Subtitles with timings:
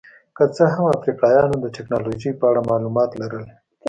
[0.37, 3.45] که څه هم افریقایانو د ټکنالوژۍ په اړه معلومات لرل.